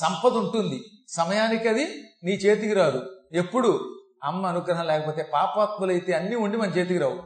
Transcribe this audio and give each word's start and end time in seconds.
సంపద 0.00 0.32
ఉంటుంది. 0.32 0.84
సమయానికి 1.08 1.68
అది 1.68 1.86
నీ 2.24 2.32
చేతికి 2.32 2.74
రాదు. 2.74 3.02
ఎప్పుడు? 3.32 3.98
అమ్మ 4.24 4.46
అనుగ్రహం 4.46 4.86
లేకపోతే 4.86 5.22
పాపాత్ములైతే 5.32 6.12
అన్ని 6.12 6.36
ఉండి 6.36 6.56
మన 6.56 6.68
చేతికి 6.68 6.98
రావు. 6.98 7.22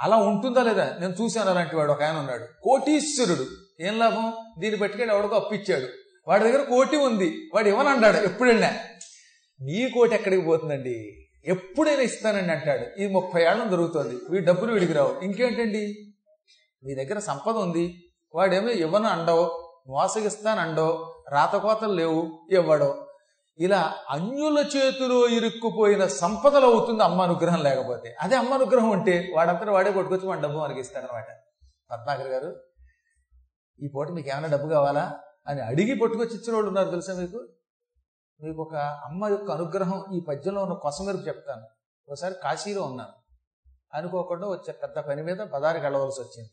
అలా 0.00 0.16
ఉంటుందా 0.16 0.62
లేదా? 0.62 0.96
నేను 1.00 1.14
చూశాను 1.22 1.50
అలాంటి 1.50 1.76
వాడు 1.76 1.92
ఒక 1.92 2.02
ఆయన 2.02 2.16
ఉన్నాడు. 2.16 2.46
కోటీశ్వరుడు. 2.62 3.46
ఏం 3.80 3.98
లాభం? 3.98 4.32
దీన్ని 4.58 4.80
పట్టుకెళ్ళి 4.80 5.14
ఎవడికో 5.14 5.36
అప్పిచ్చాడు. 5.36 5.86
వాడి 6.28 6.44
దగ్గర 6.44 6.62
కోటి 6.62 6.96
ఉంది. 6.96 7.50
వాడు 7.54 7.68
ఇవ్వనన్నాడు. 7.68 8.16
ఎప్పుడైనా 8.16 8.70
నీ 9.60 9.90
కోటి 9.90 10.14
ఎక్కడికి 10.14 10.42
పోతుందండి? 10.42 11.26
ఎప్పుడైనా 11.44 12.02
ఇస్తానండి 12.02 12.52
అంటాడు. 12.52 13.02
ఈ 13.02 13.06
ముప్పై 13.06 13.42
ఏళ్ళం 13.42 13.70
దొరుకుతుంది 13.70 14.16
వీడి 14.30 14.44
డబ్బులు 14.44 14.72
వీడికి 14.72 14.92
రావు. 14.92 15.24
ఇంకేంటండి? 15.24 16.14
మీ 16.84 16.94
దగ్గర 16.94 17.18
సంపద 17.18 17.56
ఉంది. 17.56 18.04
వాడేమో 18.34 18.68
ఇవ్వను 18.68 19.08
అండవు 19.08 19.70
మోసగిస్తానండో 19.88 21.16
రాతకోతలు 21.30 21.92
లేవు 21.92 22.46
ఇవ్వడం 22.52 23.06
ఇలా 23.58 23.94
అన్యుల 24.10 24.58
చేతిలో 24.76 25.28
ఇరుక్కుపోయిన 25.28 26.06
సంపదలు 26.06 26.66
అవుతుంది 26.66 27.02
అమ్మ 27.02 27.22
అనుగ్రహం 27.22 27.62
లేకపోతే. 27.62 28.16
అదే 28.20 28.36
అమ్మ 28.36 28.54
అనుగ్రహం 28.54 28.90
ఉంటే 28.90 29.32
వాడంతా 29.34 29.72
వాడే 29.72 29.92
కొట్టుకొచ్చి 29.92 30.28
మన 30.28 30.40
డబ్బు 30.40 30.58
మనకి 30.58 30.80
ఇస్తాడనమాట. 30.80 31.26
పద్మాకర్ 31.90 32.26
గారు 32.26 32.62
ఈ 33.80 33.88
పూట 33.88 34.10
మీకు 34.10 34.28
ఏమైనా 34.28 34.48
డబ్బు 34.48 34.68
కావాలా? 34.68 35.18
అని 35.46 35.60
అడిగి 35.60 35.94
పట్టుకొచ్చి 35.94 36.34
ఇచ్చిన 36.34 36.54
వాళ్ళు 36.54 36.68
ఉన్నారు 36.68 36.90
తెలుసా 36.90 37.14
మీకు? 37.14 37.48
మీకు 38.42 38.62
ఒక 38.62 38.74
అమ్మ 38.74 39.28
యొక్క 39.28 39.50
అనుగ్రహం 39.50 40.04
ఈ 40.14 40.20
పద్యంలో 40.20 40.62
ఉన్న 40.62 40.74
కొసమెరుపు 40.74 41.22
చెప్తాను. 41.22 41.66
ఒకసారి 42.08 42.34
కాశీలో 42.42 42.82
ఉన్నాను. 42.82 43.12
అనుకోకుండా 43.94 44.48
వచ్చే 44.48 44.72
పెద్ద 44.72 44.98
పని 44.98 45.22
మీద 45.22 45.36
బదారికి 45.36 45.86
వెళ్ళవలసి 45.86 46.20
వచ్చింది. 46.20 46.50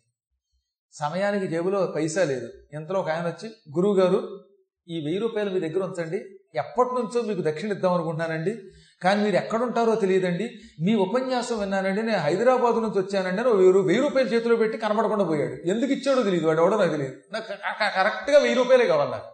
సమయానికి 0.92 1.48
జేబులో 1.48 1.88
పైసా 1.88 2.24
లేదు. 2.24 2.50
ఇంతలో 2.74 3.00
ఒక 3.00 3.10
ఆయన 3.10 3.28
వచ్చి 3.28 3.50
గురువు 3.50 3.96
గారు 3.96 4.47
ఈ 4.90 5.04
వెయ్యి 5.04 5.20
రూపాయలు 5.20 5.50
మీ 5.50 5.60
దగ్గర 5.60 5.84
ఉంచండి. 5.84 6.18
ఎప్పటి 6.56 6.90
నుంచో 6.96 7.22
మీకు 7.22 7.42
దక్షిణ 7.42 7.72
ఇద్దాం 7.72 7.94
అనుకుంటున్నానండి. 7.94 8.58
కానీ 9.04 9.24
మీరు 9.24 9.36
ఎక్కడుంటారో 9.36 9.96
తెలియదండి. 9.96 10.50
మీ 10.82 10.96
ఉపన్యాసం 10.96 11.60
విన్నానండి. 11.60 12.02
నేను 12.02 12.18
హైదరాబాద్ 12.18 12.76
నుంచి 12.76 13.00
వచ్చానండి 13.00 13.42
అని 13.42 13.50
వెయ్యి 13.50 13.72
వెయ్యి 13.72 14.02
రూపాయలు 14.02 14.30
చేతిలో 14.30 14.56
పెట్టి 14.56 14.78
కనబడకుండా 14.78 15.24
పోయాడు. 15.24 15.70
ఎందుకు 15.70 15.92
ఇచ్చాడో 15.92 16.24
తెలియదు. 16.24 16.48
వాడు 16.48 16.62
ఎవడో 16.62 16.78
నాకు 16.78 16.92
తెలియదు. 16.92 17.16
నాకు 17.34 17.48
కరెక్ట్గా 17.96 18.40
వెయ్యి 18.40 18.58
రూపాయలే 18.58 18.88
కావాలి 18.88 19.12
నాకు. 19.12 19.26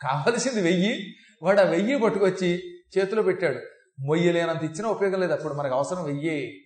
కావలసింది 0.00 0.62
వెయ్యి. 0.62 1.14
వాడు 1.42 1.60
ఆ 1.60 1.64
వెయ్యి 1.64 1.98
పట్టుకొచ్చి 1.98 2.62
చేతిలో 2.98 3.22
పెట్టాడు. 3.22 3.60
మొయ్యలేనంత 4.00 4.62
ఇచ్చినా 4.62 4.88
ఉపయోగం 4.88 5.20
లేదు. 5.20 5.32
అప్పుడు 5.32 5.54
మనకు 5.54 5.74
అవసరం 5.74 6.04
వెయ్యి. 6.04 6.64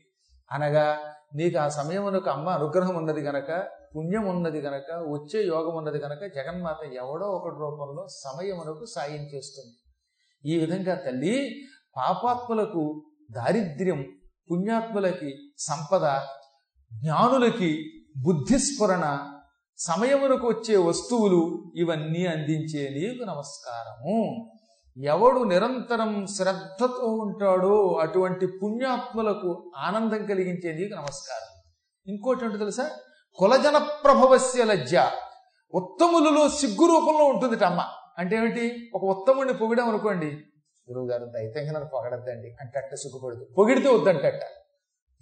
అనగా 0.53 1.15
నీకు 1.35 1.59
ఆ 1.59 1.69
సమయమునకు 1.69 2.31
అమ్మ 2.31 2.49
అనుగ్రహం 2.49 2.95
ఉన్నది 2.97 3.21
గనక 3.21 3.67
పుణ్యం 3.97 4.27
ఉన్నది 4.27 4.61
గనక 4.61 4.85
వచ్చే 4.91 5.47
యోగం 5.47 5.77
ఉన్నది 5.77 5.99
గనక 5.99 6.27
జగన్మాత 6.35 6.85
ఎవడో 6.85 7.27
ఒకటి 7.27 7.55
రూపంలో 7.59 8.07
సమయమునకు 8.09 8.85
సాయం 8.85 9.25
చేస్తుంది. 9.35 9.75
ఈ 10.45 10.59
విధంగా 10.59 10.95
తల్లి 10.95 11.61
పాపాత్ములకు 11.97 13.05
దారిద్ర్యం 13.31 14.07
పుణ్యాత్ములకి 14.51 15.37
సంపద 15.59 16.21
జ్ఞానులకి 17.03 17.85
బుద్ధిస్ఫురణ 18.23 19.33
సమయమునకు 19.79 20.47
వచ్చే 20.49 20.77
వస్తువులు 20.77 21.73
ఇవన్నీ 21.77 22.27
అందించే 22.27 22.89
నీకు 22.89 23.25
నమస్కారము. 23.25 24.51
ఎవడు 25.05 25.41
నిరంతరం 25.41 26.27
శ్రద్ధతో 26.27 27.07
ఉంటాడో 27.07 27.99
అటువంటి 28.01 28.47
పుణ్యాత్ములకు 28.47 29.73
ఆనందం 29.77 30.27
కలిగించే 30.27 30.73
నీకు 30.73 30.95
నమస్కారం. 30.95 31.73
ఇంకోటి 32.07 32.45
ఏంటో 32.45 32.57
తెలుసా? 32.57 32.91
కులజన 33.35 33.79
ప్రభవస్య 34.05 34.65
లజ్జ. 34.65 34.97
ఉత్తములలో 35.75 36.49
సిగ్గు 36.49 36.87
రూపంలో 36.87 37.25
ఉంటుంది 37.25 37.65
అమ్మ. 37.65 37.85
అంటే 38.19 38.37
ఏమిటి? 38.37 38.91
ఒక 38.95 39.05
ఉత్తముడిని 39.05 39.59
పొగిడాం 39.59 39.89
అనుకోండి. 39.89 40.27
గురువు 40.91 41.09
గారు 41.09 41.25
దైతంగా 41.25 41.73
నన్ను 41.73 41.91
పొగడద్దండి. 41.93 42.57
అంటే 42.61 42.79
అట్ట 42.79 42.95
సిగ్గుపడదు. 42.95 43.47
పొగిడితే 43.59 43.89
వద్దంటట్ట. 43.89 44.45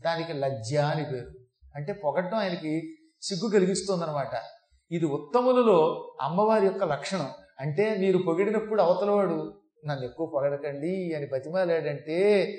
దానికి 0.01 0.33
లజ్జ 0.33 0.77
అని 0.77 1.05
పేరు. 1.05 1.31
అంటే 1.75 1.93
పొగడటం 1.93 2.39
ఆయనకి 2.39 2.97
సిగ్గు 3.23 3.51
కలిగిస్తుందనమాట 3.51 4.43
ఇది 4.91 5.05
ఉత్తములలో 5.05 6.13
అమ్మవారి 6.21 6.67
యొక్క 6.67 6.85
లక్షణం. 6.85 7.31
అంటే 7.61 7.97
మీరు 7.99 8.19
పొగిడినప్పుడు 8.19 8.83
అవతలవాడు 8.83 9.61
నన్ను 9.87 10.05
ఎక్కువ 10.05 10.27
పొగడకండి 10.27 11.15
అని 11.15 11.27
బతిమాలాడంటే 11.27 12.53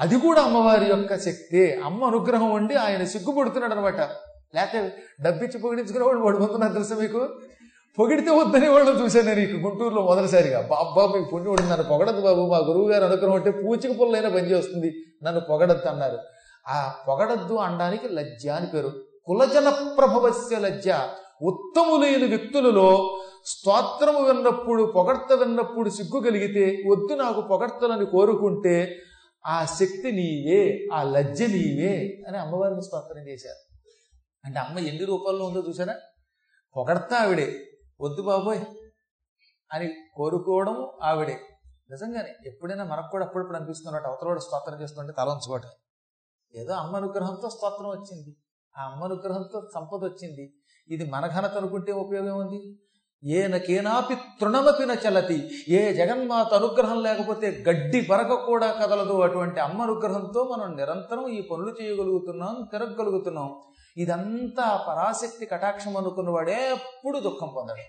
అది 0.00 0.18
కూడా 0.18 0.42
అమ్మవారి 0.42 0.84
యొక్క 0.84 1.18
శక్తే. 1.18 1.80
అమ్మ 1.84 2.04
అనుగ్రహం 2.04 2.50
ఉండి 2.50 2.74
ఆయన 2.74 3.04
సిగ్గుపడుతున్నాడు 3.04 3.74
అనమాట. 3.74 4.00
లేకపోతే 4.54 4.92
డబ్బిచ్చి 5.20 5.58
పొగిడించుకునే 5.58 6.04
వాడు 6.04 6.18
పడిపోతున్నారు 6.18 6.72
తెలుసా 6.72 6.94
మీకు? 6.94 7.28
పొగిడితే 7.98 8.30
వద్దని 8.30 8.68
వాళ్ళని 8.68 9.02
చూశాను 9.02 9.26
నేను 9.26 9.40
ఇక 9.40 9.66
గుంటూరులో 9.66 10.02
మొదటిసారిగా. 10.02 10.60
బాబా 10.60 11.06
మీకు 11.06 11.30
పుణ్యుడు 11.30 11.62
నన్ను 11.62 11.82
పొగడద్దు 11.82 12.20
బాబు. 12.20 12.40
మా 12.40 12.58
గురువు 12.58 12.90
గారు 12.90 13.04
అనుగ్రహం 13.04 13.34
అంటే 13.34 13.50
పూచిక 13.50 14.00
పుల్లైనా 14.00 14.28
పనిచేస్తుంది 14.28 14.94
నన్ను 15.22 15.40
పొగడద్దు 15.40 15.88
అన్నారు. 15.88 16.18
ఆ 16.68 16.94
పొగడద్దు 17.08 17.54
అనడానికి 17.54 18.08
లజ్జ 18.08 18.48
అని 18.48 18.66
పేరు. 18.66 18.92
కులజన 19.24 19.94
ప్రభవస్య 19.98 20.58
లజ్జ. 20.58 20.88
ఉత్తములైన 21.42 22.28
వ్యక్తులలో 22.28 23.20
స్తోత్రము 23.44 24.20
విన్నప్పుడు 24.20 24.92
పొగడ్త 24.96 25.32
విన్నప్పుడు 25.32 25.90
సిగ్గు 25.90 26.20
కలిగితే 26.20 26.82
వద్దు 26.90 27.14
నాకు 27.14 27.40
పొగడ్తలని 27.40 28.06
కోరుకుంటే 28.06 28.98
ఆ 29.46 29.64
శక్తి 29.64 30.12
నీవే 30.12 30.88
ఆ 30.92 31.02
లజ్జ 31.02 31.42
నీవే 31.42 32.24
అని 32.28 32.38
అమ్మవారిని 32.38 32.82
స్తోత్రం 32.82 33.28
చేశారు. 33.28 33.76
అంటే 34.44 34.58
అమ్మ 34.58 34.78
ఎన్ని 34.78 35.04
రూపాల్లో 35.04 35.46
ఉందో 35.46 35.64
చూసారా 35.68 35.94
పొగడతా 36.76 37.16
ఆవిడే. 37.16 37.54
వద్దు 38.00 38.22
బాబోయ్ 38.22 38.60
అని 39.72 39.88
కోరుకోవడం 40.16 40.88
ఆవిడే. 41.02 41.40
నిజంగానే 41.90 42.28
ఎప్పుడైనా 42.46 42.84
మనకు 42.84 43.10
కూడా 43.10 43.26
అప్పుడప్పుడు 43.26 43.56
అనిపిస్తున్నట్టు 43.56 44.08
అవతలవాడు 44.08 44.40
స్తోత్రం 44.40 44.82
చేస్తుంటే 44.82 45.12
తల 45.12 45.28
ఉంచుకోవటం 45.28 45.68
ఏదో 46.54 46.72
అమ్మ 46.72 46.96
అనుగ్రహంతో 46.96 47.50
స్తోత్రం 47.50 47.88
వచ్చింది. 47.88 48.36
ఆ 48.78 48.84
అమ్మ 48.84 49.04
అనుగ్రహంతో 49.04 49.70
సంపద 49.74 50.04
వచ్చింది. 50.04 50.54
ఇది 50.88 51.10
మన 51.10 51.26
ఘనత 51.26 51.56
అనుకుంటే 51.56 51.92
ఉపయోగం 51.92 52.38
ఉంది. 52.38 52.78
ఏనకేనాపి 53.24 54.14
తృణమపిన 54.14 54.90
చలతి. 54.90 55.50
ఏ 55.68 55.94
జగన్మాత 55.94 56.54
అనుగ్రహం 56.54 57.02
లేకపోతే 57.02 57.64
గడ్డి 57.68 58.00
పరక 58.00 58.32
కూడా 58.32 58.72
కదలదు. 58.72 59.20
అటువంటి 59.20 59.60
అమ్మ 59.60 59.82
అనుగ్రహంతో 59.82 60.44
మనం 60.44 60.76
నిరంతరం 60.76 61.28
ఈ 61.28 61.40
పనులు 61.40 61.76
చేయగలుగుతున్నాం 61.82 62.68
తిరగగలుగుతున్నాం. 62.72 63.60
ఇదంతా 63.96 64.76
పరాశక్తి 64.88 65.46
కటాక్షం 65.46 65.96
అనుకున్నవాడే 65.96 66.70
ఎప్పుడు 66.72 67.18
దుఃఖం 67.18 67.52
పొందడు. 67.56 67.82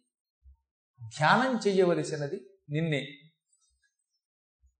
ధ్యానం 1.18 1.60
చెయ్యవలసినది 1.66 2.40
నిన్నే. 2.70 3.00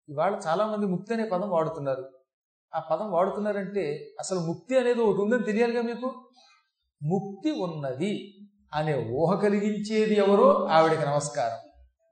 ఇవాళ 0.08 0.40
చాలా 0.46 0.66
మంది 0.66 0.86
ముక్తి 0.86 1.14
అనే 1.14 1.24
పదం 1.24 1.50
వాడుతున్నారు. 1.50 2.04
ఆ 2.74 2.80
పదం 2.80 3.10
వాడుతున్నారంటే 3.10 4.14
అసలు 4.20 4.40
ముక్తి 4.40 4.78
అనేది 4.78 5.00
ఒకటి 5.00 5.22
ఉందని 5.22 5.42
తెలియాలిగా 5.42 5.82
మీకు? 5.82 6.08
ముక్తి 7.02 7.50
ఉన్నది 7.50 8.34
అనే 8.74 9.08
ఊహ 9.10 9.40
కలిగించేది 9.40 10.14
ఎవరో 10.14 10.66
ఆవిడకి 10.70 11.06
నమస్కారం. 11.06 11.58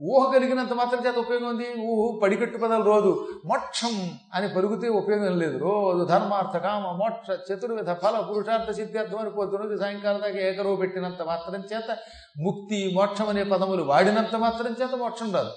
ఊహ 0.03 0.33
కలిగినంత 0.33 0.73
మాత్రం 0.73 1.07
చేత 1.07 1.17
ఉపయోగం 1.19 1.49
ఉంది? 1.49 1.75
ఊహ 1.81 2.21
పడికట్టు 2.23 2.59
పదాలు 2.59 2.85
రోజు 2.85 3.29
మోక్షం 3.45 4.11
అని 4.35 4.49
పరుగుతే 4.49 4.89
ఉపయోగం 4.89 5.39
లేదు. 5.39 5.59
రోజు 5.59 6.05
ధర్మార్థ 6.05 6.57
కామ 6.57 6.93
మోక్ష 6.93 7.53
చతుర్విధ 7.53 7.91
ఫల 7.93 8.21
పురుషార్థ 8.21 8.71
సిద్ధార్థం 8.71 9.19
అని 9.19 9.31
పోతున్నది 9.31 9.79
సాయంకాలం 9.79 10.21
దాకా 10.21 10.39
ఏకరువు 10.39 10.77
పెట్టినంత 10.77 11.23
మాత్రం 11.23 11.61
చేత 11.61 11.99
ముక్తి 12.41 12.93
మోక్షం 12.95 13.29
అనే 13.29 13.45
పదములు 13.45 13.83
వాడినంత 13.83 14.37
మాత్రం 14.37 14.73
చేత 14.73 14.95
మోక్షం 14.95 15.35
రాదు. 15.35 15.55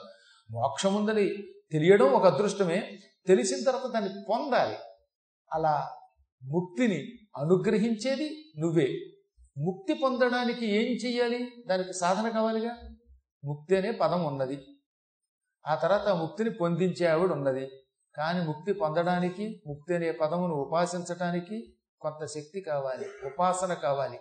మోక్షం 0.52 0.96
ఉందని 0.96 1.30
తెలియడం 1.72 2.12
ఒక 2.12 2.26
అదృష్టమే. 2.26 3.00
తెలిసిన 3.28 3.64
తర్వాత 3.66 3.92
దాన్ని 3.92 4.24
పొందాలి. 4.30 4.76
అలా 5.54 5.90
ముక్తిని 6.44 7.14
అనుగ్రహించేది 7.38 8.52
నువ్వే. 8.60 9.00
ముక్తి 9.58 9.94
పొందడానికి 9.94 10.66
ఏం 10.66 10.92
చెయ్యాలి? 11.06 11.64
దానికి 11.68 11.94
సాధన 11.94 12.30
కావాలిగా? 12.30 12.78
ముక్తి 13.46 13.76
అనే 13.76 13.92
పదం 13.92 14.26
ఉన్నది. 14.26 14.68
ఆ 15.68 15.76
తర్వాత 15.76 16.08
ముక్తిని 16.08 16.50
పొందించే 16.50 17.08
ఆవిడ 17.08 17.32
ఉన్నది. 17.32 17.70
కానీ 18.16 18.48
ముక్తి 18.48 18.74
పొందడానికి 18.74 19.62
ముక్తి 19.68 19.96
అనే 19.96 20.12
పదమును 20.12 20.54
ఉపాసించటానికి 20.54 21.74
కొంత 22.02 22.26
శక్తి 22.26 22.62
కావాలి. 22.62 23.06
ఉపాసన 23.26 23.74
కావాలి. 23.74 24.20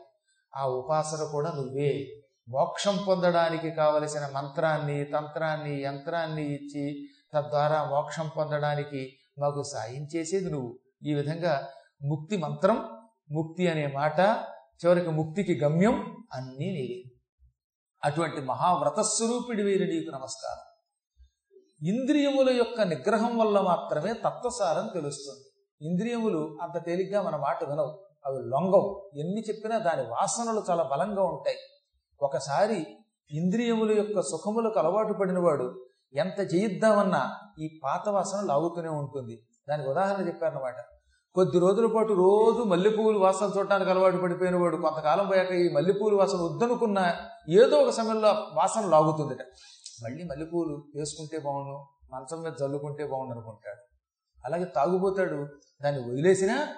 ఆ 0.56 0.68
ఉపాసన 0.68 1.28
కూడా 1.32 1.52
నువ్వే. 1.52 2.22
మోక్షం 2.48 3.04
పొందడానికి 3.08 3.70
కావలసిన 3.70 4.30
మంత్రాన్ని 4.34 5.04
తంత్రాన్ని 5.04 5.82
యంత్రాన్ని 5.82 6.54
ఇచ్చి 6.54 7.08
తద్వారా 7.34 7.84
మోక్షం 7.84 8.30
పొందడానికి 8.36 9.16
మాకు 9.38 9.62
సాయం 9.62 10.08
చేసేది 10.16 10.50
నువ్వు. 10.50 10.78
ఈ 11.02 11.14
విధంగా 11.14 11.68
ముక్తి 12.04 12.36
మంత్రం 12.36 12.76
ముక్తి 13.30 13.68
అనే 13.68 13.86
మాట 13.86 14.20
చివరికి 14.84 15.10
ముక్తికి 15.10 15.60
గమ్యం 15.64 16.16
అన్నీ 16.32 16.66
నీవే. 16.66 17.18
అటువంటి 18.04 18.40
మహావ్రతస్వరూపిడి 18.40 19.62
వీరి 19.62 19.84
నీకు 19.84 20.10
నమస్కారం. 20.10 20.76
ఇంద్రియముల 21.88 22.50
యొక్క 22.50 22.80
నిగ్రహం 22.80 23.38
వల్ల 23.38 23.60
మాత్రమే 23.60 24.12
తత్వసారం 24.12 24.90
తెలుస్తుంది. 24.94 25.44
ఇంద్రియములు 25.88 26.58
అంత 26.62 26.86
తేలిగ్గా 26.86 27.22
మన 27.22 27.36
మాట 27.36 27.64
వినవు. 27.64 28.06
అవి 28.26 28.38
లొంగవు. 28.38 29.10
ఎన్ని 29.16 29.40
చెప్పినా 29.40 29.78
దాని 29.78 30.02
వాసనలు 30.02 30.64
చాలా 30.70 30.82
బలంగా 30.82 31.22
ఉంటాయి. 31.22 31.56
ఒకసారి 32.22 32.86
ఇంద్రియముల 33.30 33.96
యొక్క 33.98 34.20
సుఖములకు 34.20 34.78
అలవాటు 34.78 35.12
పడినవాడు 35.12 35.84
ఎంత 36.14 36.54
చేయిద్దామన్నా 36.54 37.32
ఈ 37.58 37.80
పాత 37.84 38.08
వాసన 38.08 38.40
లాగుతూనే 38.40 38.88
ఉంటుంది. 38.88 39.46
దానికి 39.68 39.88
ఉదాహరణ 39.88 40.26
చెప్పారన్నమాట. 40.26 40.74
కొద్ది 41.34 41.58
రోజుల 41.58 41.86
పాటు 41.86 42.12
రోజు 42.12 42.62
మల్లెపూలు 42.62 43.18
వాసన 43.18 43.52
చూడటానికి 43.58 43.90
అలవాటు 43.90 44.16
పడిపోయిన 44.16 44.56
వాడు 44.56 44.76
కొంతకాలం 44.76 45.26
పోయాక 45.26 45.50
ఈ 45.52 45.72
మల్లెపూలు 45.72 46.16
వాసన 46.16 46.38
వద్దనుకున్న 46.38 47.14
ఏదో 47.48 47.76
ఒక 47.76 47.90
సమయంలో 47.90 48.28
వాసన 48.52 48.86
లాగుతుందిట. 48.86 49.38
మళ్ళీ 50.04 50.24
మల్లెపూలు 50.24 50.84
వేసుకుంటే 50.94 51.38
బాగుండు 51.38 51.86
మంచం 52.14 52.42
మీద 52.42 52.52
చల్లుకుంటే 52.62 53.06
బాగుండు 53.06 53.32
అనుకుంటాడు. 53.32 53.80
అలాగే 54.46 54.64
తాగుపోతాడు 54.64 55.46
దాన్ని 55.82 56.02
వదిలేసినా 56.02 56.68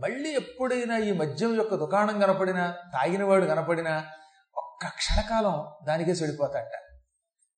మళ్ళీ 0.00 0.34
ఎప్పుడైనా 0.34 0.98
ఈ 0.98 1.12
మద్యం 1.12 1.54
యొక్క 1.54 1.74
దుకాణం 1.74 2.20
కనపడినా 2.20 2.70
తాగినవాడు 2.70 3.44
కనపడినా 3.44 4.04
ఒక్క 4.84 4.96
క్షణకాలం 4.96 5.66
దానికే 5.86 6.10
చెడిపోతాట 6.10 6.70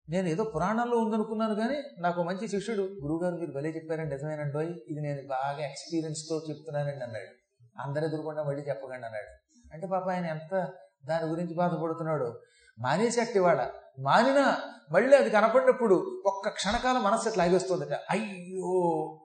నేను 0.09 0.29
ఏదో 0.29 0.45
పురాణంలో 0.45 0.99
ఉందనుకున్నాను 0.99 1.55
కానీ 1.55 1.83
నాకు 1.99 2.23
మంచి 2.23 2.49
శిష్యుడు 2.49 2.83
గురువుగారు 2.83 3.35
మీరు 3.35 3.51
భలే 3.51 3.69
చెప్పారండి. 3.69 4.15
నిజమేనండి 4.15 4.93
ఇది 4.93 5.01
నేను 5.01 5.29
బాగా 5.29 5.59
ఎక్స్పీరియన్స్తో 5.59 6.43
చెప్తున్నానండి 6.51 7.05
అన్నాడు. 7.05 7.61
అందరు 7.83 8.05
ఎదురుకుండా 8.05 8.43
మళ్ళీ 8.43 8.63
చెప్పకండి 8.63 9.07
అన్నాడు. 9.07 9.59
అంటే 9.73 9.87
పాప 9.87 10.09
ఆయన 10.09 10.27
ఎంత 10.27 10.69
దాని 11.07 11.25
గురించి 11.25 11.55
బాధపడుతున్నాడు? 11.55 12.41
మానేసేట 12.79 13.37
ఇవాళ. 13.37 13.71
మానినా 13.99 14.59
మళ్ళీ 14.93 15.17
అది 15.17 15.31
కనపడినప్పుడు 15.31 16.23
ఒక్క 16.27 16.49
క్షణకాలం 16.49 17.03
మనస్సు 17.03 17.29
అట్లా 17.29 17.45
ఆగేస్తుందట. 17.45 17.93
అయ్యో 18.11 18.67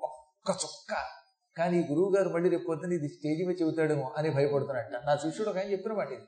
ఒక్క 0.02 0.50
చుక్క. 0.50 0.96
కానీ 1.58 1.78
ఈ 1.80 1.88
గురువు 1.88 2.16
గారు 2.16 2.30
మళ్ళీ 2.30 2.50
రేపు 2.50 2.66
పొద్దున్న 2.68 2.94
ఇది 2.94 3.08
స్టేజ్ 3.08 3.48
మీద 3.48 3.62
చెబుతాడేమో 3.62 4.12
అని 4.18 4.30
భయపడుతున్నట్ట 4.30 4.92
నా 5.06 5.16
శిష్యుడు 5.16 5.50
ఒక 5.50 5.58
ఆయన 5.58 5.72
చెప్పిన 5.72 5.94
మాట 5.94 6.08
ఇది. 6.08 6.24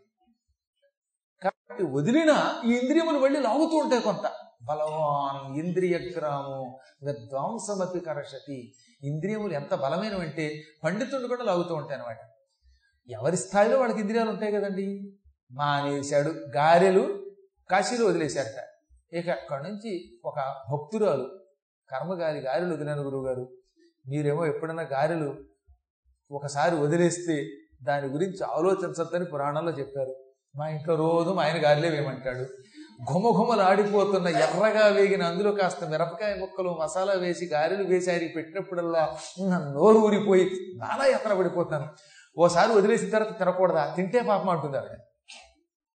వదిలినా 1.71 2.61
ఈ 2.65 2.73
ఇంద్రియములు 2.73 3.17
వెళ్ళి 3.19 3.39
లాగుతూ 3.41 3.77
ఉంటాయి 3.77 4.01
కొంత. 4.01 4.31
బలవాన్ 4.63 5.57
ఇంద్రియగ్రామం 5.57 6.75
విద్వాంసమతి 7.03 7.99
కరషతి. 7.99 8.73
ఇంద్రియములు 9.03 9.53
ఎంత 9.53 9.75
బలమైనవంటే 9.75 10.63
పండితుడు 10.83 11.27
కూడా 11.27 11.43
లాగుతూ 11.43 11.75
ఉంటాయి 11.75 11.99
అనమాట 11.99 12.17
ఎవరి 13.09 13.37
స్థాయిలో 13.37 13.79
వాళ్ళకి 13.79 13.99
ఇంద్రియాలు 13.99 14.29
ఉంటాయి 14.29 14.51
కదండి? 14.51 15.17
మానేశాడు. 15.51 16.29
గారెలు 16.29 17.31
కాశీలో 17.71 18.05
వదిలేశారట. 18.05 18.63
ఇక 19.15 19.29
అక్కడి 19.29 19.63
నుంచి 19.63 20.19
ఒక 20.25 20.35
భక్తురాలు 20.71 21.39
కర్మగారి 21.89 22.39
గారెలు 22.39 22.73
వదిలేను 22.73 23.01
గురువుగారు. 23.01 23.49
మీరేమో 24.07 24.45
ఎప్పుడైనా 24.45 24.83
గారెలు 24.83 25.35
ఒకసారి 26.31 26.75
వదిలేస్తే 26.75 27.47
దాని 27.83 28.07
గురించి 28.07 28.43
ఆలోచించద్దని 28.43 29.25
పురాణంలో 29.25 29.71
చెప్పారు. 29.71 30.26
మా 30.55 30.67
ఇంట్లో 30.67 30.95
రోజు 30.95 31.29
మా 31.29 31.43
ఆయన 31.43 31.57
గారెలే 31.63 31.89
వేయమంటాడు. 31.89 32.45
ఘుమఘుమలాడిపోతున్న 33.11 34.27
ఎర్రగా 34.27 34.87
వేగిన 34.87 35.23
అందులో 35.23 35.51
కాస్త 35.51 35.83
మిరపకాయ 35.83 36.35
ముక్కలు 36.35 36.77
మసాలా 36.81 37.13
వేసి 37.13 37.45
గారెలు 37.45 37.83
వేసి 37.83 38.11
ఆయనకి 38.11 38.33
పెట్టినప్పుడల్లా 38.33 39.03
నా 39.49 39.57
నోరు 39.73 39.97
ఊరిపోయి 39.97 40.45
నానా 40.75 41.05
ఎత్తన 41.05 41.33
పడిపోతాను 41.33 41.87
ఓసారి 42.37 42.73
వదిలేసిన 42.73 43.09
తర్వాత 43.09 43.39
తినకూడదా? 43.39 43.93
తింటే 43.95 44.21
పాపం 44.21 44.49
అంటుంది 44.49 44.77
ఆవిడ 44.77 44.95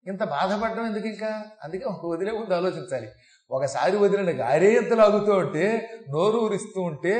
ఇంత 0.06 0.24
బాధపడడం 0.24 0.86
ఎందుకు 0.86 1.08
ఇంకా? 1.08 1.44
అందుకే 1.64 1.86
ఒక 1.86 2.06
వదిలే 2.06 2.32
ముందు 2.32 2.54
ఆలోచించాలి. 2.54 3.08
ఒకసారి 3.52 3.98
వదిలిన 3.98 4.32
గారే 4.40 4.76
ఎంత 4.76 4.94
లాగుతూ 4.94 5.34
ఉంటే 5.34 5.66
నోరు 6.10 6.38
ఊరిస్తూ 6.38 6.82
ఉంటే 6.82 7.14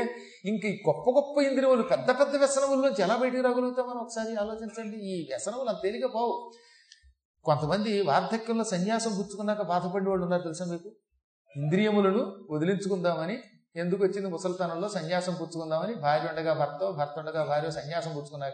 ఇంక 0.46 0.66
ఈ 0.66 0.84
గొప్ప 0.88 1.10
గొప్ప 1.10 1.42
ఇంద్రియములు 1.42 1.84
పెద్ద 1.84 2.10
పెద్ద 2.20 2.36
వ్యసనముల 2.36 2.88
నుంచి 2.88 3.02
ఎలా 3.02 3.16
బయటికి 3.16 3.42
రాగలుగుతామని 3.42 4.00
ఒకసారి 4.00 4.36
ఆలోచించండి. 4.36 4.98
ఈ 4.98 5.28
వ్యసనములు 5.30 5.70
అంత 5.70 5.80
తేలిక 5.84 6.06
పోవు. 6.16 6.36
కొంతమంది 7.44 8.02
వార్ధక్యంలో 8.02 8.64
సన్యాసం 8.64 9.18
గుర్తుకున్నాక 9.18 9.62
బాధపడే 9.62 10.10
వాళ్ళు 10.10 10.24
ఉన్నారు 10.24 10.42
తెలుసా 10.42 10.66
మీకు? 10.66 10.92
ఇంద్రియములను 11.58 12.48
వదిలించుకుందామని 12.50 13.44
ఎందుకు 13.76 14.04
వచ్చింది 14.04 14.30
ముసలితనంలో 14.30 14.90
సన్యాసం 14.90 15.34
పుచ్చుకుందామని? 15.34 15.96
భార్య 15.96 16.30
ఉండగా 16.30 16.54
భర్త 16.54 16.90
భర్త 16.90 17.20
ఉండగా 17.20 17.44
భార్య 17.44 17.72
సన్యాసం 17.72 18.14
పుచ్చుకున్నాక. 18.16 18.54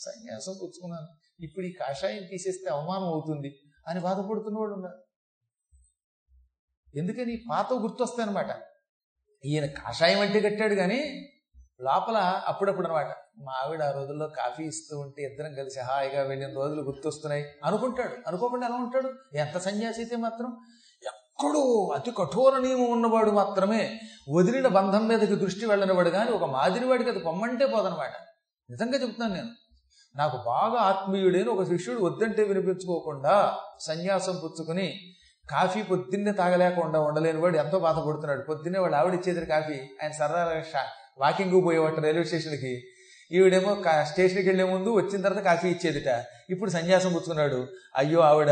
సన్యాసం 0.00 0.52
పుచ్చుకున్నాను. 0.62 1.08
ఇప్పుడు 1.42 1.66
ఈ 1.66 1.72
కాషాయం 1.72 2.24
తీసేస్తే 2.24 2.70
అవమానం 2.70 3.04
అవుతుంది 3.04 3.58
అని 3.88 4.00
బాధపడుతున్న 4.00 4.58
వాళ్ళు 4.58 4.74
ఉన్నారు. 4.74 4.98
ఎందుకని? 6.96 7.44
పాత 7.50 7.72
గుర్తొస్తాయన్నమాట. 7.72 8.46
ఈయన 9.44 9.66
కాషాయం 9.66 10.20
అంటే 10.20 10.40
కట్టాడు 10.40 10.74
కానీ 10.74 11.28
లోపల 11.80 12.42
అప్పుడప్పుడు 12.46 12.88
అనమాట 12.88 13.16
మా 13.40 13.52
ఆవిడ 13.66 13.82
ఆ 13.82 13.90
రోజుల్లో 13.90 14.26
కాఫీ 14.26 14.64
ఇస్తూ 14.64 14.98
ఉంటే 14.98 15.22
ఇద్దరం 15.22 15.54
కలిసి 15.54 15.80
హాయిగా 15.80 16.22
వెళ్ళిన 16.22 16.54
రోజులు 16.54 16.82
గుర్తొస్తున్నాయి. 16.82 17.46
అనుకుంటాడు. 17.64 18.16
అనుకోకుండా 18.26 18.66
ఎలా 18.66 18.76
ఉంటాడు? 18.76 19.36
ఎంత 19.36 19.58
సన్యాసి 19.58 20.00
అయితే 20.00 20.16
మాత్రం 20.16 20.56
ఎక్కడో 21.02 21.92
అతి 21.94 22.10
కఠోర 22.10 22.58
నియమం 22.58 22.90
ఉన్నవాడు 22.90 23.30
మాత్రమే 23.30 24.00
వదిలిన 24.30 24.66
బంధం 24.66 25.08
మీదకి 25.08 25.34
దృష్టి 25.34 25.66
వెళ్ళనివాడు. 25.66 26.10
కానీ 26.10 26.30
ఒక 26.30 26.44
మాదిరి 26.44 26.84
వాడికి 26.84 27.10
అది 27.10 27.18
పొమ్మంటే 27.18 27.66
పోదనమాట. 27.66 28.12
నిజంగా 28.70 28.92
చెప్తున్నాను 28.92 29.34
నేను. 29.34 29.48
నాకు 30.16 30.36
బాగా 30.36 30.80
ఆత్మీయుడైన 30.80 31.48
ఒక 31.48 31.64
శిష్యుడు 31.64 32.00
వద్దంటే 32.00 32.42
వినిపించుకోకుండా 32.42 33.58
సన్యాసం 33.80 34.40
పుచ్చుకుని 34.44 35.00
కాఫీ 35.50 35.82
పొద్దున్నే 35.82 36.32
తాగలేకుండా 36.32 37.00
ఉండలేని 37.00 37.40
వాడు 37.40 37.56
ఎంతో 37.56 37.78
బాధపడుతున్నాడు. 37.78 38.42
పొద్దున్నే 38.42 38.78
వాడు 38.78 38.94
ఆవిడ 38.94 39.14
ఇచ్చేది 39.14 39.46
కాఫీ 39.46 39.74
ఆయన 40.02 40.12
సరదా 40.12 40.62
వాకింగ్ 41.18 41.64
పోయేవాట 41.64 42.00
రైల్వే 42.00 42.24
స్టేషన్కి. 42.24 42.82
ఈవిడేమో 43.32 43.82
స్టేషన్కి 44.02 44.48
వెళ్ళే 44.48 44.64
ముందు 44.64 44.90
వచ్చిన 44.90 45.22
తర్వాత 45.22 45.44
కాఫీ 45.44 45.68
ఇచ్చేదిట. 45.68 46.24
ఇప్పుడు 46.50 46.70
సన్యాసం 46.70 47.12
పుచ్చుకున్నాడు. 47.12 47.66
అయ్యో 47.96 48.20
ఆవిడ 48.20 48.50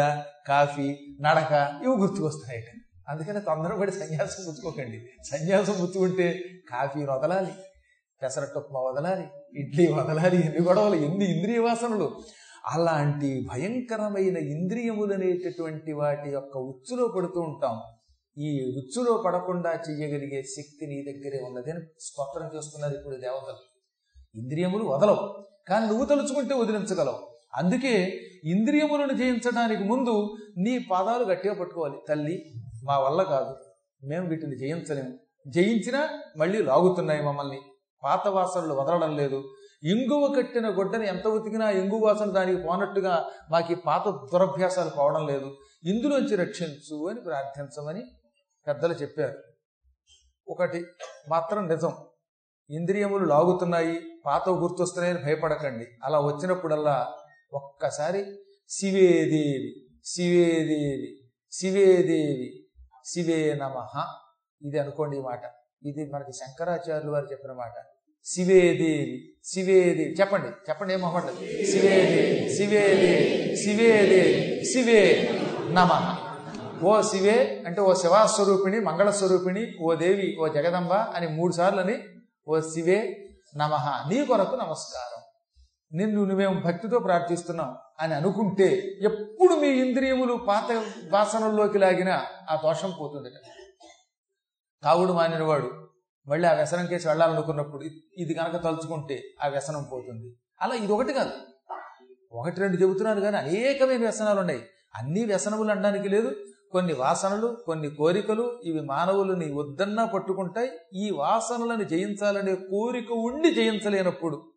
కాఫీ 0.48 0.96
నడక 1.20 1.80
ఇవి 1.82 1.96
గుర్తుకొస్తున్నాయట 1.96 2.70
అందుకని 3.08 3.40
తొందరపడి 3.40 3.92
సన్యాసం 3.92 4.44
పుచ్చుకోకండి. 4.48 4.98
సన్యాసం 5.30 5.72
పుచ్చుకుంటే 5.72 6.40
కాఫీ 6.70 7.00
వదలాలి 7.04 7.52
పెసరట్టు 8.22 8.58
ఉప్మా 8.58 8.80
వదలాలి 8.80 9.26
ఇడ్లీ 9.60 9.92
వదలాలి 9.92 10.36
ఎన్ని 10.46 10.68
గొడవలు 10.68 10.94
ఎన్ని 10.94 11.36
ఇంద్రియ 11.36 11.58
వాసనలు. 11.58 12.20
అలాంటి 12.66 13.46
భయంకరమైన 13.52 14.36
ఇంద్రియములనేటటువంటి 14.36 15.92
వాటి 15.92 16.30
యొక్క 16.30 16.56
ఉచ్చులో 16.56 17.08
పడుతూ 17.08 17.40
ఉంటాం. 17.40 17.80
ఈ 18.38 18.50
ఉచ్చులో 18.76 19.22
పడకుండా 19.26 19.70
చెయ్యగలిగే 19.72 20.42
శక్తి 20.42 20.86
నీ 20.86 20.98
దగ్గరే 21.08 21.40
ఉన్నదని 21.44 21.80
స్తోత్రం 22.00 22.50
చేస్తున్నారు 22.56 22.94
ఇప్పుడు 22.94 23.16
దేవతలు. 23.16 23.67
ఇంద్రియములు 24.38 24.84
వదలవు. 24.84 25.44
కానీ 25.68 25.86
నువ్వు 25.86 26.04
తలుచుకుంటే 26.04 26.54
వదిలించగలవు. 26.54 27.38
అందుకే 27.54 28.20
ఇంద్రియములను 28.44 29.12
జయించడానికి 29.12 29.84
ముందు 29.84 30.36
నీ 30.58 30.78
పాదాలు 30.90 31.24
గట్టిగా 31.24 31.54
పట్టుకోవాలి. 31.54 31.96
తల్లి 32.08 32.54
మా 32.84 32.98
వల్ల 32.98 33.22
కాదు. 33.22 33.56
మేము 34.06 34.28
వీటిని 34.28 34.58
జయించలేము. 34.58 35.18
జయించినా 35.48 36.08
మళ్ళీ 36.36 36.62
లాగుతున్నాయి 36.62 37.22
మమ్మల్ని. 37.22 37.60
పాత 38.04 38.28
వాసనలు 38.28 38.74
వదలడం 38.74 39.16
లేదు. 39.16 39.54
ఇంగువ 39.82 40.34
కట్టిన 40.36 40.68
గొడ్డని 40.68 41.08
ఎంత 41.08 41.26
ఉతికినా 41.26 41.70
ఇంగు 41.70 41.96
వాసన 41.96 42.30
దానికి 42.30 42.62
పోనట్టుగా 42.62 43.30
మాకు 43.50 43.74
పాత 43.74 44.08
దురభ్యాసాలు 44.08 44.90
పోవడం 44.90 45.26
లేదు. 45.26 45.56
ఇందులోంచి 45.84 46.36
రక్షించు 46.36 47.08
అని 47.08 47.20
ప్రార్థించమని 47.20 48.02
పెద్దలు 48.66 48.92
చెప్పారు. 48.92 49.38
ఒకటి 50.48 50.84
మాత్రం 51.28 51.68
నిజం. 51.68 51.92
ఇంద్రియములు 52.70 53.24
లాగుతున్నాయి 53.24 54.00
పాత 54.26 54.48
గుర్తొస్తున్నాయని 54.48 55.18
భయపడకండి. 55.18 55.86
అలా 56.04 56.20
వచ్చినప్పుడల్లా 56.20 57.08
ఒక్కసారి 57.52 58.24
శివేదేవి 58.68 59.70
శివేదేవి 60.04 61.18
శివేదేవి 61.52 62.64
శివే 63.06 63.54
నమ. 63.54 63.86
ఇది 64.66 64.78
అనుకోండి 64.78 65.16
ఈ 65.16 65.20
మాట. 65.20 65.40
ఇది 65.84 66.10
మనకి 66.14 66.32
శంకరాచార్యులు 66.32 67.12
వారు 67.12 67.28
చెప్పిన 67.32 67.52
మాట. 67.52 67.72
శివేదేవి 68.24 69.34
శివేదేవి. 69.44 70.14
చెప్పండి. 70.20 70.48
చెప్పండి 70.48 70.94
ఏం 70.94 71.00
మొహమాట 71.00 71.24
శివేదేవి 71.72 72.56
శివేదేవి 72.56 73.56
శివేదేవి 73.56 74.64
శివే 74.64 75.30
నమ. 75.70 75.92
ఓ 76.84 77.00
శివే 77.00 77.62
అంటే 77.66 77.80
ఓ 77.80 77.94
శివాస్వరూపిణి 77.94 78.80
మంగళస్వరూపిణి 78.80 79.72
ఓ 79.80 79.94
దేవి 79.94 80.36
ఓ 80.40 80.48
జగదంబ 80.48 80.92
అని 80.92 81.28
మూడు 81.28 81.52
సార్లు 81.52 81.80
అని 81.80 81.96
ఓ 82.48 82.60
శివే 82.60 82.98
నమ 83.56 83.74
నీ 84.08 84.26
కొరకు 84.26 84.56
నమస్కారం. 84.56 85.20
నిన్ను 85.92 86.24
నువ్వేం 86.24 86.62
భక్తితో 86.64 86.98
ప్రార్థిస్తున్నాం 86.98 87.76
అని 88.00 88.14
అనుకుంటే 88.14 88.68
ఎప్పుడు 89.02 89.54
మీ 89.54 89.68
ఇంద్రియములు 89.68 90.34
పాత 90.34 90.68
వాసనల్లోకి 91.12 91.78
లాగినా 91.78 92.26
ఆ 92.50 92.56
దోషం 92.56 92.90
పోతుంది 93.00 93.30
తాగుడు 94.82 95.12
మానినవాడు 95.12 95.70
మళ్ళీ 96.28 96.48
ఆ 96.48 96.52
వ్యసనం 96.52 96.86
కేసి 96.86 97.08
వెళ్ళాలనుకున్నప్పుడు 97.08 97.84
ఇది 98.18 98.34
కనుక 98.34 98.56
తలుచుకుంటే 98.64 99.22
ఆ 99.44 99.48
వ్యసనం 99.48 99.82
పోతుంది. 99.92 100.36
అలా 100.60 100.74
ఇది 100.74 100.92
ఒకటి 100.92 101.12
కాదు. 101.12 101.32
ఒకటి 102.32 102.60
రెండు 102.60 102.76
చెబుతున్నాను 102.76 103.20
కానీ 103.20 103.36
అనేకమైన 103.36 104.00
వ్యసనాలు 104.00 104.40
ఉన్నాయి 104.40 104.62
అన్ని 104.94 105.24
వ్యసనములు 105.24 105.70
అనడానికి 105.70 106.08
లేదు 106.08 106.30
కొన్ని 106.72 106.92
వాసనలు 106.92 107.58
కొన్ని 107.66 107.90
కోరికలు 107.90 108.60
ఇవి 108.64 108.80
మానవులని 108.80 109.52
వద్దన్నా 109.52 110.04
పట్టుకుంటాయి. 110.04 110.70
ఈ 110.94 111.10
వాసనలను 111.10 111.84
జయించాలనే 111.84 112.54
కోరిక 112.54 113.06
ఉండి 113.12 113.50
జయించలేనప్పుడు 113.50 114.52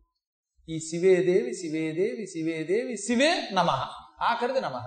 ఈ 0.69 0.79
శివేదేవి 0.79 1.55
శివేదేవి 1.55 2.27
శివేదేవి 2.27 2.97
శివే 2.97 3.49
నమ. 3.53 3.69
ఆఖరిది 4.21 4.61
నమ. 4.61 4.81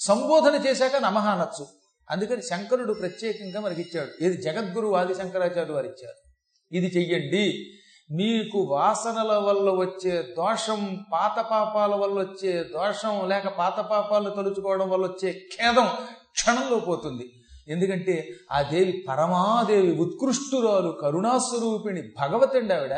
సంబోధన 0.00 0.54
చేశాక 0.66 0.96
నమ 0.96 1.18
అనొచ్చు. 1.18 1.66
అందుకని 2.10 2.42
శంకరుడు 2.42 2.92
ప్రత్యేకంగా 2.92 3.60
మనకిచ్చాడు. 3.60 4.24
ఇది 4.24 4.42
జగద్గురు 4.42 4.96
ఆది 4.96 5.14
శంకరాచార్య 5.14 5.72
వారు 5.72 5.86
ఇచ్చారు. 5.86 6.30
ఇది 6.72 6.86
చెయ్యండి. 6.86 7.72
మీకు 8.14 8.58
వాసనల 8.58 9.36
వల్ల 9.36 9.70
వచ్చే 9.70 10.22
దోషం 10.36 11.04
పాత 11.12 11.46
పాపాల 11.50 11.94
వల్ల 11.94 12.14
వచ్చే 12.14 12.52
దోషం 12.52 13.28
లేక 13.28 13.48
పాత 13.48 13.80
పాపాలు 13.80 14.30
తలుచుకోవడం 14.30 14.90
వల్ల 14.90 15.06
వచ్చే 15.06 15.32
ఖేదం 15.32 15.88
క్షణంలో 16.32 16.78
పోతుంది. 16.78 17.32
ఎందుకంటే 17.68 18.28
ఆ 18.52 18.62
దేవి 18.62 19.04
పరమాదేవి 19.08 19.98
ఉత్కృష్టురాలు 19.98 20.98
కరుణాస్వరూపిణి 21.02 22.02
భగవతండి 22.20 22.74
ఆవిడ. 22.74 22.94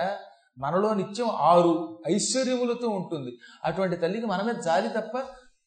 మనలో 0.58 0.94
నిత్యం 0.94 1.28
ఆరు 1.30 2.02
ఐశ్వర్యములతో 2.08 2.88
ఉంటుంది. 2.88 3.38
అటువంటి 3.64 3.96
తల్లికి 3.96 4.26
మనమే 4.26 4.62
జాలి 4.62 4.88
తప్ప 4.88 5.18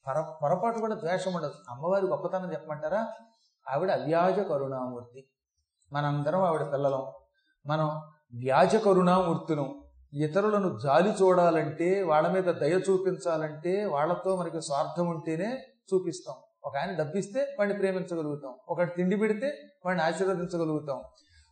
పర 0.07 0.21
పొరపాటు 0.43 0.79
కూడా 0.79 0.95
ద్వేషం 0.95 1.33
ఉండదు. 1.33 1.53
అమ్మవారి 1.69 2.05
గొప్పతనం 2.05 2.51
చెప్పమంటారా? 2.51 3.07
ఆవిడ 3.69 3.91
అవ్యాజ 3.91 4.39
కరుణామూర్తి. 4.39 5.27
మనందరం 5.93 6.41
ఆవిడ 6.41 6.61
పిల్లలం. 6.61 7.07
మనం 7.65 7.87
వ్యాజ 8.33 8.75
కరుణామూర్తులం. 8.75 9.75
ఇతరులను 10.13 10.79
జాలి 10.79 11.09
చూడాలంటే 11.09 12.01
వాళ్ళ 12.01 12.27
మీద 12.27 12.43
దయ 12.43 12.73
చూపించాలంటే 12.73 13.85
వాళ్ళతో 13.85 14.35
మనకి 14.35 14.61
స్వార్థం 14.61 15.07
ఉంటేనే 15.07 15.63
చూపిస్తాం. 15.93 16.35
ఒక 16.63 16.77
ఆయన 16.77 16.95
డబ్బిస్తే 16.97 17.55
వాడిని 17.59 17.79
ప్రేమించగలుగుతాం. 17.79 18.53
ఒకటి 18.69 18.95
తిండి 18.95 19.17
పెడితే 19.17 19.51
వాడిని 19.85 20.03
ఆశీర్వదించగలుగుతాం. 20.03 21.01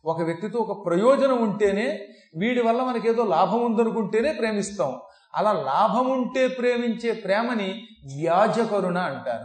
ఒక 0.04 0.22
వ్యక్తితో 0.22 0.58
ఒక 0.58 0.86
ప్రయోజనం 0.86 1.50
ఉంటేనే 1.50 2.08
వీడి 2.36 2.62
వల్ల 2.62 2.82
మనకేదో 2.82 3.24
లాభం 3.24 3.64
ఉందనుకుంటేనే 3.64 4.32
ప్రేమిస్తాం. 4.32 5.00
అలా 5.34 5.52
లాభం 5.52 6.10
ఉంటే 6.10 6.48
ప్రేమించే 6.48 7.12
ప్రేమని 7.12 7.88
వ్యాజ 8.16 8.60
కరుణ 8.60 8.98
అంటారు. 8.98 9.44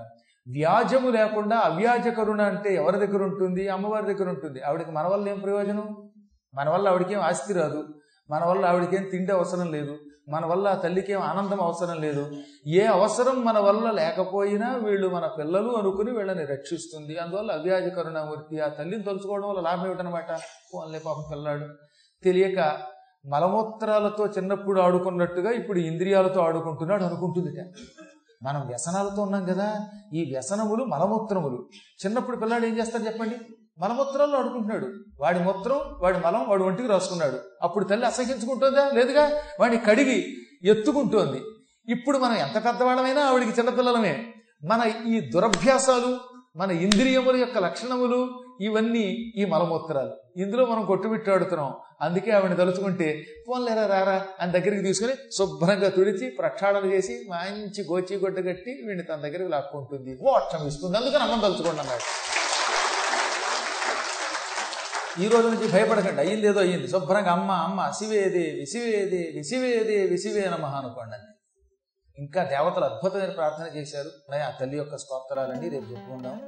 వ్యాజము 0.51 1.10
లేకుండా 1.10 1.58
అవ్యాజ 1.58 2.08
కరుణ 2.08 2.41
అంటే 2.41 2.75
ఎవరి 2.75 3.08
దగ్గర 3.08 3.24
ఉంటుంది? 3.24 3.70
అమ్మవారి 3.70 4.13
దగ్గర 4.13 4.30
ఉంటుంది. 4.30 4.62
ఆవిడకి 4.62 4.91
మన 4.91 5.08
వల్ల 5.08 5.30
ఏం 5.30 5.39
ప్రయోజనం? 5.39 6.12
మన 6.56 6.70
వల్ల 6.70 6.88
ఆవిడకేం 6.88 7.20
ఆస్తి 7.20 7.53
రాదు. 7.53 7.88
మన 8.30 8.46
వల్ల 8.46 8.65
ఆవిడకేం 8.65 9.03
తిండి 9.03 9.32
అవసరం 9.32 9.72
లేదు. 9.72 9.98
మన 10.31 10.45
వల్ల 10.45 10.67
ఆ 10.67 10.75
ఆనందం 11.23 11.61
అవసరం 11.61 12.01
లేదు. 12.01 12.23
ఏ 12.67 12.85
అవసరం 12.85 13.45
మన 13.45 13.59
వల్ల 13.59 13.91
లేకపోయినా 13.91 14.75
వీళ్ళు 14.75 15.07
మన 15.07 15.25
పిల్లలు 15.39 15.71
అనుకుని 15.71 16.11
వీళ్ళని 16.11 16.45
రక్షిస్తుంది. 16.45 17.17
అందువల్ల 17.17 17.51
అవ్యాజ 17.51 17.88
కరుణామూర్తి 17.88 18.59
ఆ 18.59 18.67
తల్లిని 18.67 19.03
తలుచుకోవడం 19.03 19.50
వల్ల 19.50 19.59
లాభం 19.59 19.85
ఏమిటనమాట 19.85 20.31
పోన్లే 20.73 21.00
పాపం 21.05 21.23
పిల్లాడు. 21.31 21.65
తెలియక 22.23 22.77
మలమూత్రాలతో 23.25 24.25
చిన్నప్పుడు 24.27 24.81
ఆడుకున్నట్టుగా 24.81 25.51
ఇప్పుడు 25.51 25.79
ఇంద్రియాలతో 25.79 26.41
ఆడుకుంటున్నాడు 26.41 27.03
అనుకుంటుంది 27.03 27.51
మనం 28.43 28.67
వ్యసనాలతో 28.67 29.21
ఉన్నాం 29.21 29.43
కదా 29.45 29.67
ఈ 30.13 30.21
వ్యసనములు 30.33 30.83
మలమూత్రములు. 30.83 31.65
చిన్నప్పుడు 32.05 32.38
పిల్లాడు 32.38 32.65
ఏం 32.65 32.77
చేస్తాడు 32.77 33.03
చెప్పండి? 33.03 33.35
మలమూత్రాల్లో 33.80 34.40
అడుకుంటున్నాడు 34.40 34.88
వాడి 35.20 35.40
మూత్రం 35.40 35.80
వాడి 36.00 36.18
మలం 36.18 36.50
వాడి 36.50 36.63
ఒంటికి 36.63 36.88
రాసుకున్నాడు. 36.88 37.40
అప్పుడు 37.62 37.84
తల్లి 37.84 38.08
అసహించుకుంటుందా 38.08 38.90
లేదుగా? 38.94 39.42
వాడిని 39.60 39.82
కడిగి 39.86 40.34
ఎత్తుకుంటోంది. 40.63 41.42
ఇప్పుడు 41.92 42.18
మనం 42.18 42.34
ఎంత 42.34 42.66
పెద్దవాళ్ళమైనా 42.66 43.22
ఆవిడికి 43.22 43.51
చిన్నపిల్లలమే. 43.51 44.34
మన 44.63 44.92
ఈ 45.08 45.20
దురభ్యాసాలు 45.20 46.18
మన 46.56 46.72
ఇంద్రియముల 46.72 47.36
యొక్క 47.36 47.58
లక్షణములు 47.58 48.44
ఇవన్నీ 48.62 49.34
ఈ 49.38 49.46
మలమూత్రాలు. 49.46 50.12
ఇందులో 50.38 50.66
మనం 50.66 50.86
కొట్టుబిట్టాడుతున్నాం 50.86 51.74
అందుకే 52.01 52.32
ఆవిడని 52.32 52.58
తలుచుకుంటే 52.58 53.24
పోన్లేరా 53.50 53.86
రారా 53.86 54.25
అని 54.40 54.51
దగ్గరికి 54.51 54.84
తీసుకుని 54.84 55.13
శుభ్రంగా 55.32 55.90
తుడిచి 55.90 56.32
ప్రక్షాళన 56.32 56.94
చేసి 56.94 57.25
మంచి 57.30 57.84
గోచి 57.84 58.18
గుడ్డ 58.18 58.38
కట్టి 58.38 58.82
వీడిని 58.86 59.04
తన 59.04 59.16
దగ్గరికి 59.16 59.51
లాక్కుంటుంది. 59.51 60.18
మోక్షం 60.24 60.68
ఇస్తుంది. 60.68 60.98
అందుకని 60.98 61.24
అమ్మం 61.24 61.40
తలుచుకోండి 61.40 61.82
అన్నాడు. 61.82 62.30
ఈ 65.20 65.27
రోజు 65.27 65.48
నుంచి 65.48 65.72
భయపడకండి. 65.72 66.22
అయ్యింది 66.22 66.48
ఏదో 66.48 66.60
అయ్యింది. 66.60 66.88
శుభ్రంగా 66.88 67.32
అమ్మ 67.32 67.51
అమ్మ 67.51 67.91
శివేదేవి 68.00 68.65
శివేదేవి 68.65 69.44
శివేదేవి 69.44 70.18
శివే 70.18 70.50
నమ 70.50 70.65
అనుకోండి 70.65 71.15
అని 71.15 71.24
ఇంకా 72.18 72.44
దేవతలు 72.44 72.86
అద్భుతమైన 72.86 73.30
ప్రార్థన 73.30 73.77
చేశారు. 73.77 74.36
ఆ 74.36 74.50
తల్లి 74.50 74.77
యొక్క 74.77 74.98
స్తోత్రాలండి. 74.98 75.70
రేపు 75.70 75.91
చెప్పుకుందాం. 75.91 76.41